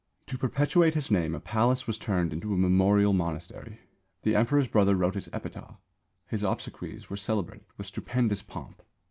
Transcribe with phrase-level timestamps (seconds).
[0.25, 3.81] To perpetuate his name a palace was turned into a memorial monastery;
[4.23, 5.79] the Emperor's brother wrote his epitaph;
[6.25, 8.81] his obsequies were celebrated with stupendous pomp.